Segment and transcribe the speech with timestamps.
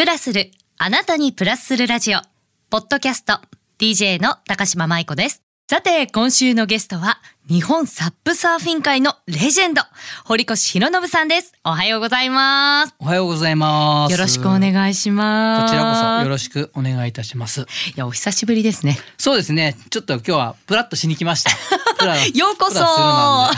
[0.00, 2.20] プラスる、あなたにプラスするラジオ、
[2.70, 3.38] ポッドキャスト、
[3.78, 5.42] DJ の高島舞子です。
[5.70, 9.82] さて、今週のゲストは、日本サップサーフィン界のレジェンド、
[10.24, 11.52] 堀越博信さんです。
[11.64, 12.94] おはようございます。
[12.98, 14.12] おはようございます。
[14.12, 15.70] よろしくお願いします。
[15.70, 17.60] こちらこそよろしくお願いいたします。
[17.60, 17.64] い
[17.96, 18.98] や、お久しぶりですね。
[19.18, 19.76] そうですね。
[19.90, 21.50] ちょっと今日はプラッとしに来ました。
[22.34, 23.50] ようこそは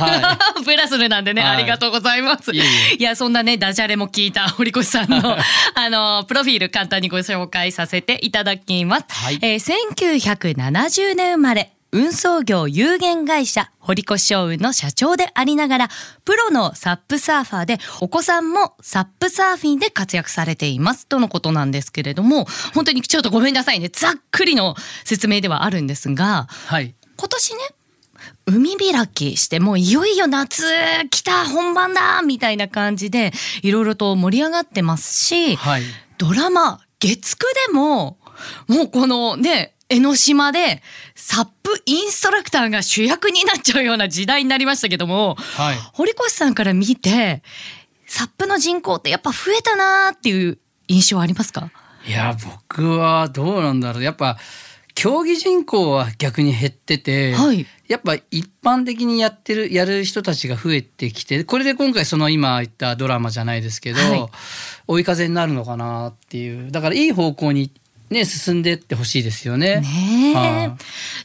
[0.64, 2.52] プラスル なんでね、はいありがとうございます。
[2.52, 2.60] い
[2.98, 5.36] や、そんなね、ダジャレも聞いた 堀越さんの、
[5.74, 9.04] あの、プロフィール簡単にご紹介させていただきます。
[9.08, 11.72] はいえー1970年生まれ。
[11.94, 15.88] 運送業有限会社堀越商運の社長でありながら
[16.24, 26.94] プロのサップサーファーでお子さんもサップサーフィンで活躍されていますとのことなんですけれども本当にちょっとごめんなさいねざっくりの説明ではあるんですがはい。
[27.18, 27.58] 今年ね
[28.46, 30.64] 海開きしてもういよいよ夏
[31.10, 35.82] 来た本番だみたいな感じでいろいろと盛り上がってますし、はい。
[36.18, 38.18] ドラマ月9でも
[38.68, 40.82] もうこのね江ノ島で
[41.14, 45.76] サップインストラクターが主役になっちゃうような時代になりましたけどもはい。
[45.92, 47.42] 堀越さんから見て
[48.06, 51.70] サップの人口ってやっぱ増えたなーっていう印象ありますか？
[52.06, 54.02] いや僕はどうなんだろう。
[54.02, 54.36] やっぱ
[54.94, 64.26] 競技人口は逆に減ってて、はいやっぱ一般的にやってるやる人たちが増えてきて、これで今回その今言ったドラマじゃないですけど、はい
[64.86, 66.70] 追い風になるのかなっていう。
[66.70, 67.70] だからいい方向に
[68.08, 69.80] ね進んでってほしいですよね。
[69.80, 70.76] ねえは。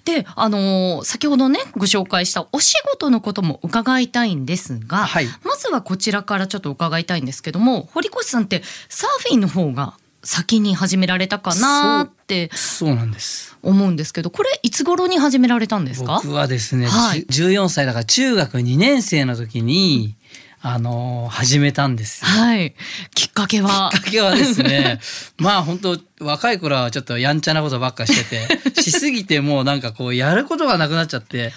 [0.03, 13.55] で、あのー先ほどねご紹介したお仕事のことも伺いたいんですが、はいまずはこちらからちょっと伺いたいんですけども堀越さんってサーフィンの方が先に始められたかなってそうなんです。
[13.63, 16.21] 思うんですけどこれいつ頃に始められたんですか？
[16.23, 17.25] 僕はですね、はい。
[17.29, 20.15] じゅ14歳だから中学2年生の時に、
[20.61, 22.27] あのー始めたんですよ。
[22.29, 22.75] はい。
[23.13, 23.89] きっかけは？
[23.93, 24.99] きっかけはですね
[25.37, 31.53] まあ本当若い頃はちょっとやんちゃなことばっかしてて しすぎてもうなんかこうやることがなくなっちゃって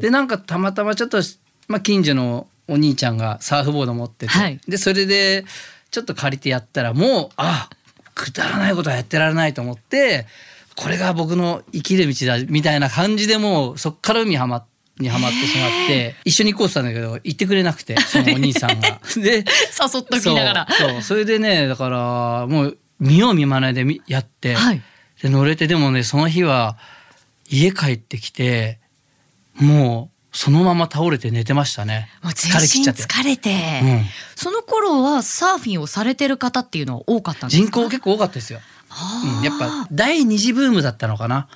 [0.00, 1.22] でなんかたまたまちょっと、
[1.68, 4.60] まあ、近所のお兄ちゃんがサーフボード持ってて、はい。
[4.68, 5.44] でそれで
[5.90, 7.68] ちょっと借りてやったらもうあ
[8.14, 10.26] くだらないことはやってられないと思って
[10.76, 14.64] これが僕の生きる道だみたいな感じでもうそっから海はま
[14.98, 19.00] にはまってしまって一緒に行こうってたんだけど行ってくれなくてそのお兄さんが。
[19.16, 20.68] で誘っときながら。
[20.70, 24.82] そうそれでねだからもう見よう見まねでみやって、はい。
[25.22, 26.76] で乗れてでもねその日は
[27.48, 28.78] 家帰ってきて
[29.54, 32.08] もうそのまま倒れて寝てましたね。
[32.22, 32.84] もう全身。
[32.84, 33.50] 疲れて、
[33.82, 34.04] うん。
[34.34, 37.70] その頃はサーフィンをされてる方っていうのは多かったんですか？
[37.70, 38.60] 人口結構多かったですよ、
[39.36, 41.48] うん、やっぱ第二次ブームだったのかな。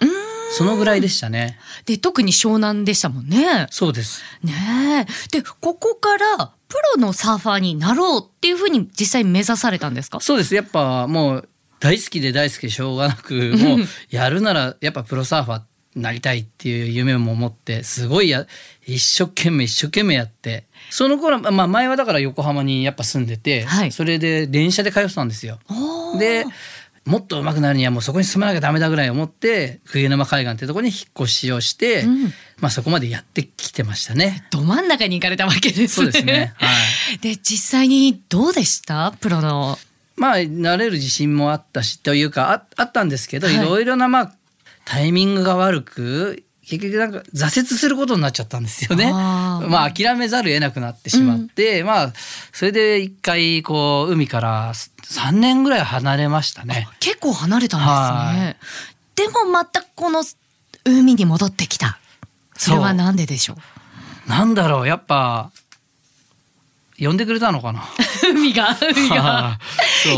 [0.53, 1.59] そのぐらいでしたね。
[1.87, 3.67] で特に湘南でしたもんね。
[3.71, 4.23] そうです。
[4.45, 5.37] ねえ。
[5.37, 10.21] でここからプロのサーファーになろうっていうふうに実際目指されたんですか？
[10.21, 10.55] そうです。
[10.55, 11.49] やっぱもう
[11.81, 13.79] 大好きで大好きでしょうがなくもう
[14.11, 15.65] やるならやっぱプロサーファーに
[15.97, 18.47] なりたいっていう夢も持ってすごいや
[18.87, 25.59] 一生懸命一生懸命やってその頃はまあ前はだから横浜にやっぱ住んでて、はいそれで電車で通ってたんですよ。
[26.19, 26.45] で
[27.07, 32.25] もっと上手くなるにはもうそこに住まなきゃダメだぐらい思って冬沼海岸ってところに引っ越しをして、うん
[32.59, 34.47] まあそこまでやってきてましたね。
[34.51, 35.89] ど真ん中に行かれたわけですね。
[35.89, 36.53] そうですね。
[36.57, 36.67] は
[37.15, 37.19] い。
[37.21, 39.13] で実際にどうでした？
[39.21, 39.79] プロの。
[40.17, 44.33] まあ慣れる自信もあったしというかああったんですけど、はいい、ろいろなまあ
[44.87, 49.11] タイミングが悪く結局なんか挫折することになっちゃったんですよね。
[49.15, 52.13] あーまあ諦めざるを得なくなってしまって、まあ
[52.53, 56.89] それで一回こう海から3年ぐらい離れましたね。
[57.01, 58.57] 結構離れたんですはね。
[59.15, 60.25] でもまたこの
[60.85, 61.99] 海に戻ってきた。
[62.57, 63.57] それはなんででしょ
[64.27, 64.31] う？
[64.31, 65.51] なんだろうやっぱ
[66.99, 67.85] 呼んでくれたのかな？
[68.31, 69.59] 海が海が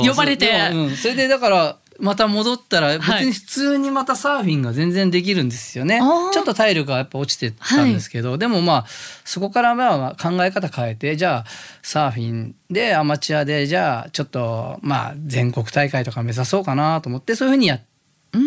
[0.06, 3.26] 呼ばれてうんそれでだからまた戻ったら別はい。
[3.26, 6.30] に普通にまたサーフィンが全然できるんですよね、あー。
[6.30, 8.86] ちょっと体力がやっぱ落ちてたんですけど、でもまあ
[9.24, 11.44] そこからまあ考え方変えてじゃあ
[11.82, 17.80] サーフィンでアマチュアでじゃあちょっとまあ全国大会とか目指そうかなと思ってそういうふうにやっ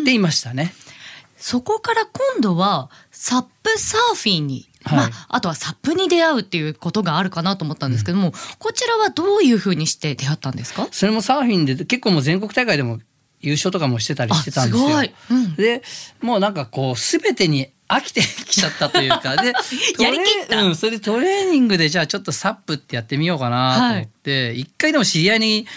[0.05, 0.73] ていましたね。
[1.37, 4.97] そこから今度はサップサーフィンに、はい。
[4.97, 10.87] まあ、あとはサップに出会うっていうことがあるかなと思ったんですけども、こちらはどういうふうにして出会ったんですか？
[10.91, 12.99] それもサーフィンで結構もう全国大会でも
[13.41, 14.97] 優勝とかもしてたりしてたんですよ。
[14.97, 15.55] あすうん。
[15.55, 15.81] で
[16.21, 19.53] もうなんかこう全てに飽きてきちゃったというか で
[19.99, 20.63] やりきった。
[20.63, 25.67] うん、それでトレーニングでじゃあちょっとサップってやってみようかなと思って、一回でも知り合いに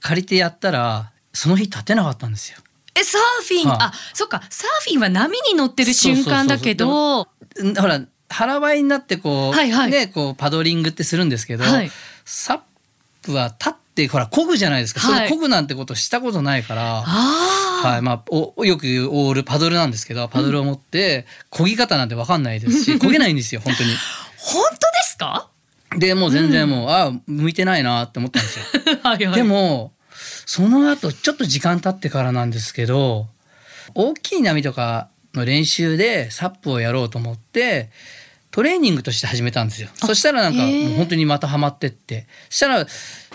[0.00, 2.58] 借りてやったらその日立てなかったんですよ。
[2.94, 3.78] えサーフィン、はい。
[3.80, 4.42] あそっか。
[4.50, 7.28] サーフィンは波に乗ってる瞬間だけど。
[7.56, 9.90] うんほら腹ばいになってこう、はいはい。
[9.90, 11.90] ねこうパドリングってするんですけど、はい。
[12.24, 12.60] サッ
[13.22, 17.02] プは立っってほら漕ぐじゃないですか、はいそれ漕ぐなんてことしたことないから。
[17.02, 23.90] はいまあ、およく言うオールパドルなんですけどパドルを持って漕ぎ方なんて分かんないですし 漕げないんですよ本当に。
[24.38, 25.48] 本当ですか？
[25.98, 28.64] でもう全然もう、ああ向いてないなって思ったんですよ。
[29.04, 29.92] はいはいでも
[30.46, 33.28] その後ちょっと時間経ってからなんですけど
[33.94, 37.90] 大きい波とかの練習でサップをやろうと思って
[38.54, 39.88] トレーニングとして始めたんですよ。
[39.96, 42.28] そしたらなんかもう本当にまたハマってって。
[42.48, 42.86] そしたら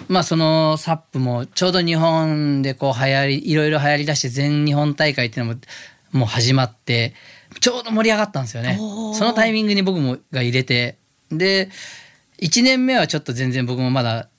[0.07, 5.60] まあそのサップもちょうど日本でこう流行りいろいろ流行りだして全日本大会っていうのも
[6.13, 7.16] もう始まって
[7.60, 8.77] ちょうど盛り上がったんですよね。
[8.77, 10.95] そのタイミングに僕もが入れて。
[11.30, 11.69] で
[12.42, 14.30] 1年目はちょっと全然僕もまだ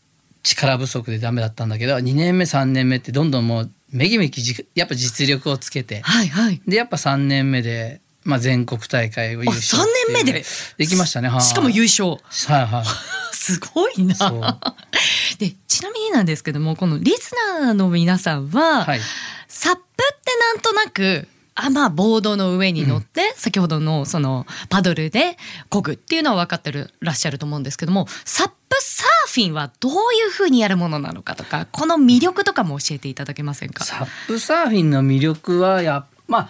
[0.43, 6.01] 力不足でダメだったんだけど2年目3年目ってどんどんもうめきめきじやっぱ実力をつけて。
[6.01, 6.63] はいはい。
[6.67, 10.45] でやっぱ3年目で、まあ、全国大会を優勝あ三年目で。
[10.77, 11.29] できましたね。
[11.29, 12.11] はいしかも優勝。
[12.11, 12.17] は
[12.63, 12.85] いはい。
[13.35, 14.59] すごいな。
[15.39, 19.01] でちなみになんですけどもこのリスナーの皆さんは、はい。
[19.49, 19.85] サップっ
[20.25, 25.37] てなんとなくあまあボードの上に乗って、先ほどのそのパドルで
[25.69, 29.97] 漕ぐっていうのは分かってるらっしゃると思うんですけどもサップサーフィンはどうい
[30.27, 33.85] うふうにやるものなのかとかこの魅力とかも教えていただけませんか？
[33.85, 36.49] サップサーフィンの魅力はやまあ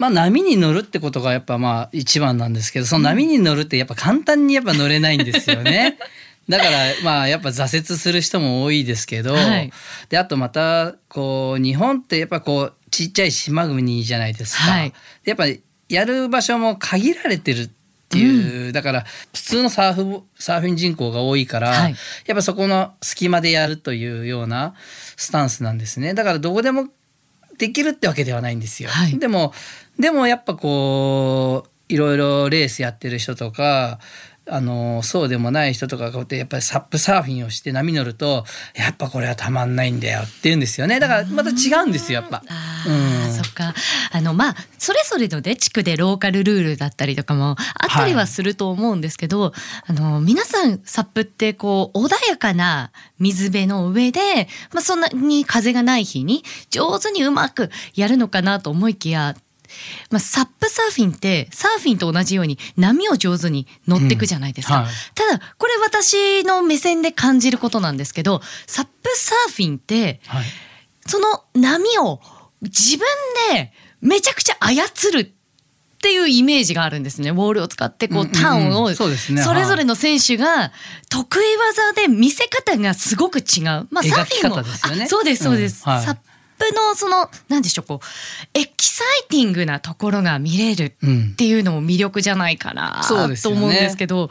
[0.00, 5.98] まあ波に乗るってことがやっぱまあ一番なんですけどその波に乗るってやっぱ簡単にやっぱ乗れないんですよね。
[6.48, 6.70] だから
[7.04, 9.70] まあやっぱ挫折する人も多いですけど、はい。
[10.08, 14.62] であとまたこう日本ってやっぱこうちっちゃい島国じゃないですか。
[14.62, 14.94] はい。
[15.22, 15.60] でやっぱり
[15.90, 17.70] やる場所も限られてるっ
[18.08, 19.04] ていう、だから
[19.34, 21.96] 普通のサーフサーフィン人口が多いから、はい。
[22.26, 24.72] やっぱそこの隙間でやるというような
[25.16, 26.14] スタンスなんですね。
[26.14, 26.88] だからどこでも
[27.60, 28.88] できるってわけではないんですよ。
[28.88, 29.18] はい。
[29.18, 29.52] でも
[30.00, 33.98] でもやっぱこういろいろレースやってる人とか
[34.50, 38.44] あのそうでもない人とかがこうやってやっぱりサップサーフィンをして波乗ると
[38.74, 42.42] やっぱこれはたまんないんだよって言うんですよねだからまた違うんですよやっぱ。
[42.48, 43.74] あうーんそっか
[44.10, 49.52] あのまあそれぞれのね地区でローカルルールだったりとかもあったりはすると思うんですけど、
[49.86, 59.36] あの皆さんサップってこう穏やかな水辺の上で、まあ、そんなに風がない日に上手にうまくやるのかなと思いきや。
[60.10, 64.92] まあ、サップサーフィンってサーフィンと同じように波を上手に乗っていくじゃないですか、うんはい。
[65.14, 70.44] ただこれ私の目線で感じることなんですけどサップサーフィンってはい。
[71.06, 72.20] その波を
[72.62, 73.06] 自分
[73.52, 77.30] でめちゃくちゃ操るっていうイメージがあるんですね。
[77.30, 79.08] ウォールを使ってこうターンをそ
[79.52, 80.72] れぞれの選手が
[81.10, 83.88] 得意技で見せ方がすごく違う。
[83.90, 84.56] まあサーフィンも。
[84.56, 85.04] ね。
[85.04, 85.82] あそうですそうです。
[85.86, 85.92] うん。
[85.92, 86.02] はい。
[86.02, 86.20] サップ
[86.72, 94.30] のそのなんでしょうこうエキサイティングなところが見れるうんっていうのも魅力じゃないかなと思うんですけど、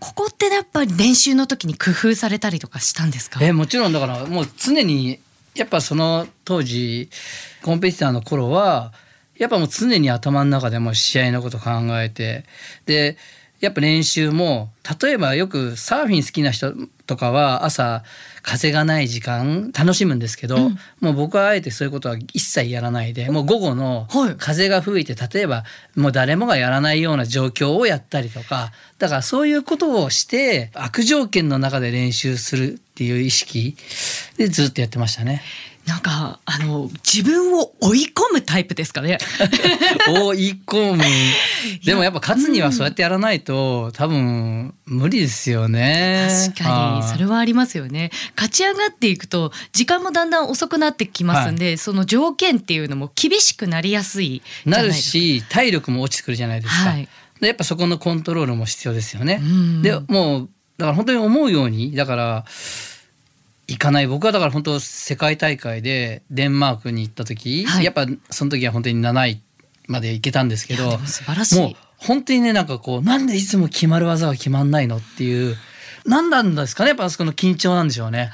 [0.00, 3.38] ここってやっぱり練習の時に工夫されたりとかしたんですか？
[3.42, 5.20] えもちろんだからもう常に
[5.54, 7.10] やっぱその当時
[7.62, 8.92] コンペティターの頃は
[9.36, 11.70] やっぱもう常に頭の中でもう試合のこと考
[12.00, 12.44] えて
[12.86, 13.16] で
[13.60, 14.70] やっぱ練習も
[15.00, 16.72] 例えばよくサーフィン好きな人
[17.06, 18.04] とかは朝
[18.42, 20.78] 風がない時間楽しむんですけど、うん。
[21.00, 24.34] もう僕はあえてそういうことは一切やらないでもう午後のはい。
[24.36, 25.64] 風が吹いて例えば
[25.96, 33.76] もう誰もがやらないような状況をやったりとかだからそういうことをして悪条件の中で練習するっていう意識
[34.36, 35.42] でずっとやってましたね。
[35.88, 39.16] なんかあの自分を追い込むタイプですかね。
[40.06, 41.04] 追い込む
[41.82, 46.28] でもやっぱ勝つにはそうやってやらないと多分無理ですよね。
[46.54, 56.90] 確かにそれはありますよね勝ち上がっていくと時間もだんだん遅くなってきますんで、その条件っていうのも厳しくなりやすいじゃないるですかし体力も落ちてくるじゃないですか。
[56.90, 57.08] はい
[57.40, 59.38] でやっぱそこのコントロールも必要ですよね。
[59.40, 62.44] うんでもうだから本当に思うようにだから
[63.68, 64.06] 行かない。
[64.06, 67.84] 僕はだから本当世界大会でデンマークに行った時、はい。
[67.84, 69.42] やっぱその時は本当に7位
[69.86, 71.60] まで行けたんですけど素晴らしい。
[71.60, 75.56] もう本当にねなんかこうなんでいつも決まる技が決まんないのっていう
[76.06, 78.30] 何なんですかねやっぱあそこの緊張なんでしょうね。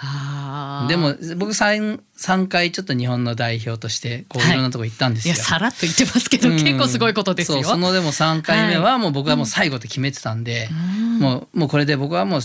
[0.88, 4.52] でも僕 3, 3回ちょっと日本の代表としてこうはい。
[4.52, 5.34] いろんなとこ行ったんですよ。
[5.34, 6.56] いやさらっと言ってますけど、うん。
[6.56, 7.62] 結構すごいことですよ。
[7.64, 11.18] そうそのでも3回目ははもう僕はもう最後って決めてたんで、うん。
[11.18, 12.40] もうもうこれで僕はもう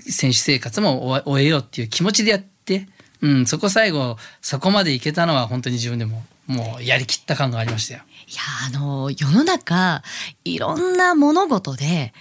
[0.00, 2.88] 選手生活も終えようっていう気持ちでやって、
[3.22, 8.00] うん、そこ最後そこまでいけたのは本当に自分でももうやりきった感がありましたよ。
[8.26, 10.02] いやあの世の中
[10.44, 12.12] いろんな物事で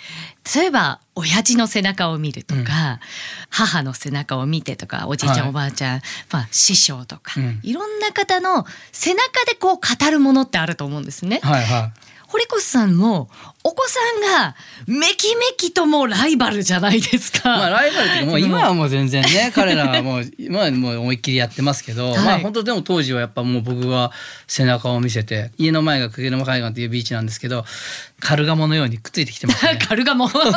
[0.56, 3.00] 例えば親父の背中を見るとか、
[3.50, 6.02] 母の背中を見てとかおじいちゃん、はいおばあちゃん、
[6.32, 11.40] まあ、師匠とか、うんいろんな方の背中でこう語るものってあると思うんですね。
[11.44, 11.92] はいは
[12.40, 13.30] 堀越さんも
[13.66, 14.56] お子さんが
[14.88, 17.50] めきめきともライバルじゃないですか。
[17.50, 24.12] まあライバルってもう今はもう全然ね 彼らはもう今はもう思いっきりやってますけど、はいまあ本当でも当時はやっぱもう僕が
[24.48, 27.66] 背中を見せて家の前が久毛沼海岸っていうビーチなんですけど
[28.22, 29.80] カルガモのようにくっついてきてましたね。
[29.86, 30.30] カルガモ。
[30.32, 30.48] 本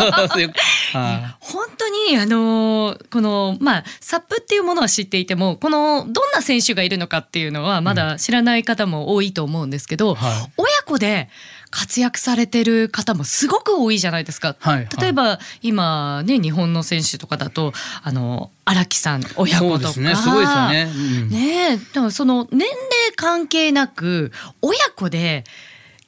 [1.77, 11.29] 当にあのーこのまあサップっていうものは知っていてもこのどんな選手がいるのかっていうのはまだ知らない方も多いと思うんですけど、はい親子で
[11.71, 14.57] 活躍されてる方もすごく多いじゃないですか。
[14.59, 17.73] はいはい例えば今ね日本の選手とかだと
[18.03, 20.93] あの荒木さん親子とかねすごいですよね。
[20.95, 22.77] うんねえでもその年齢
[23.17, 25.45] 関係なく親子で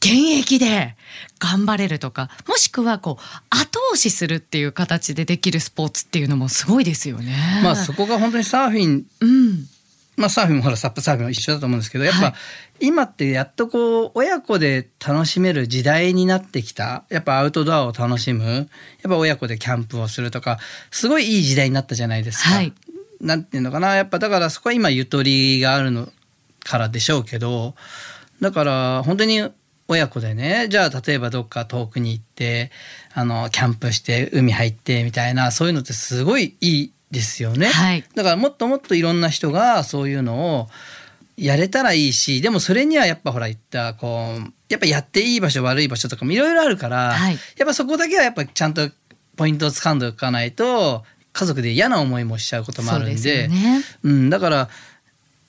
[0.00, 0.96] 現役で
[1.38, 7.60] 頑張れるとかもしくはこう後押しするっていう形でできるスポーツっていうのもすごいですよね。
[7.62, 9.66] まあそこが本当にサーフィンうん、
[10.16, 12.30] まあサーフィンもほらサップサーフィンも一緒だと思うんですけどやっぱ、は
[12.80, 12.86] い。
[12.86, 17.04] 今ってやっとこう親子で楽しめる時代になってきた。
[17.08, 18.44] やっぱアウトドアを楽しむ。
[18.44, 18.66] やっ
[19.08, 20.58] ぱ親子でキャンプをするとか
[20.90, 22.50] すごいいい時代になったじゃないですか。
[22.50, 22.72] はい。
[23.20, 23.94] なんていうのかな。
[23.96, 26.08] やっぱだからそこは今ゆとりがあるの
[26.64, 27.74] からでしょうけど
[28.40, 29.42] だから本当に
[29.86, 32.72] 親子でねじゃあ例えばどっか遠くに行って
[33.12, 37.68] あのキャンプして海入ってみたいなそういうのってすごいいいですよね。
[37.68, 40.68] はいだからもっともっといろんな人がそういうのを
[41.36, 48.90] やれたらいいしでもそれにはやっぱほら言ったこうやっぱやっていい場所悪い場所とかもいろいろあるから、はいやっぱそこだけはやっぱちゃんと
[49.36, 53.82] ポイントを掴んでおかないと家族で嫌な思いもしちゃうこともあるんでね。
[54.04, 54.68] うん、だから、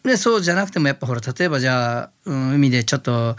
[0.03, 3.35] ね、そうじゃなくてもやっぱほら例えばじゃあ、うん、海でちょっと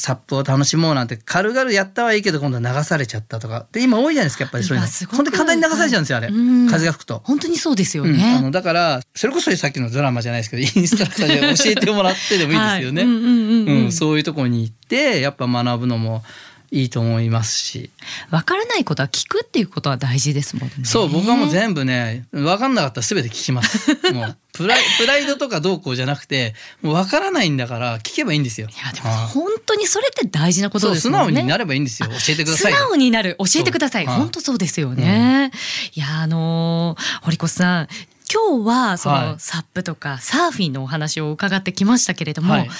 [0.00, 7.20] サップを楽しもうなんて軽々やったはいいけど今度は流されちゃったとかで今多いじゃないですかやっぱりそういうの本当に簡単に流されちゃうんですよあれ、うん風が吹くと。
[7.24, 8.40] 本当にそうですようん、あね。
[8.40, 13.02] のだからそれこそさっきのドラマじゃないですけどインストラクターで教えてもらってでもいいですよね。
[13.02, 16.22] はいうんそういうところに行ってやっぱ学ぶのも
[16.70, 17.90] いいと思いますし、
[18.30, 20.74] わからないことは聞くっていうことは大事ですもんね。
[20.84, 23.92] そう僕はもう全部ね分かんなかったら全て聞きます。
[24.12, 28.68] もうプライプライドとかどうこうじゃなくてもう分からないんだから聞けばいいんですよ。
[28.68, 31.16] いやでもはい本当にそれって大事なことですね。
[31.16, 32.08] 直になればいいんですよ。
[32.10, 32.84] 教えてください素よ。
[32.88, 33.36] 直になる。
[33.38, 34.06] 教えてください。
[34.06, 35.50] 本当そうですよね、
[35.94, 37.88] いやあのー堀越さん
[38.32, 39.34] 今日はその、はい。
[39.38, 42.70] サップとかサーフィンのお話を伺ってきましたけれども、はい。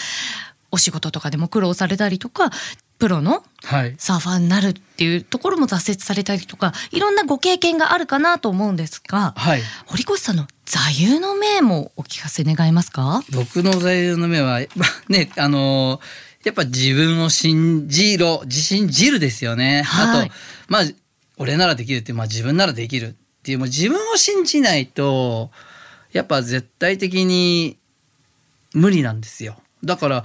[0.71, 2.51] お仕事とかでも苦労されたりとか
[3.01, 3.95] プロのはい。
[3.99, 9.63] サーファーになるっていうところも挫折されたりとかいろんなご経験があるかなと思うんですがはい。
[9.87, 13.25] 堀越さんの座右の銘もお聞かせ願えますか？
[13.33, 16.01] 僕の座右の銘はまあねあのー
[16.43, 19.83] やっぱ自分を信じろ自信じるですよね。
[19.83, 20.33] はいあと
[20.69, 20.83] まあ
[21.39, 23.13] 俺ならできるってまあ自分ならできるっ
[23.43, 25.51] ていうもう自分を信じないと
[26.13, 27.77] やっぱ絶対的に
[28.73, 29.57] 無理なんですよ。
[29.83, 30.25] だから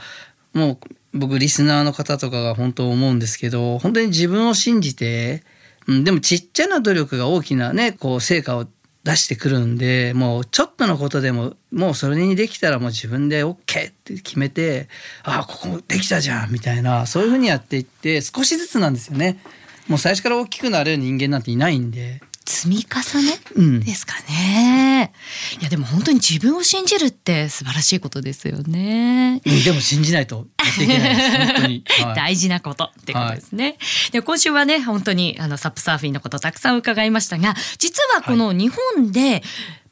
[0.54, 0.80] も
[1.14, 5.44] う僕リスナーの方とかが本当思うんですけど本当に自分を信じて、
[5.88, 8.68] うん、でもちっちゃな努力が大きなねこう成果を
[9.06, 13.56] 出してくるんでもうちょっとのことでももうそれにできたらもう自分で OK っ
[13.92, 14.90] て決めて
[15.24, 19.40] ああここできたじゃんみたいなそういうふうにやっていって少しずつなんですよね。
[19.88, 22.20] もう最初から大きくなれる人間なんていないんで。
[22.46, 23.40] 積み重ね？
[23.56, 23.80] うん。
[23.82, 25.12] ですかね、
[25.60, 29.42] いやでも本当に自分を信じるって素晴らしいことですよね。
[29.46, 31.38] うんでも信じないとやっていけないです。
[31.38, 31.84] 本当に。
[32.06, 32.16] はい。
[32.16, 33.78] 大事なことってことですね。
[34.12, 39.44] で今週はね本当にあのサップサーフィンのことたくさん伺いましたが実はこの日本で、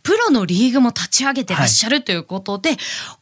[0.03, 2.77] プロのリーグも立ち上げてらっしゃるということで、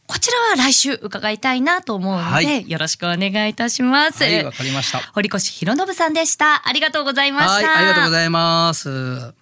[0.06, 4.24] こちらは来週伺いたいなと思うので、はいよろしくお願いいたします。
[4.24, 4.98] はいわかりました。
[5.14, 6.66] 堀越博信さんでした。
[6.66, 7.52] ありがとうございました。
[7.52, 9.41] はいありがとうございます。